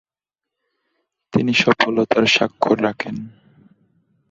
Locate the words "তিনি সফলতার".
1.33-2.25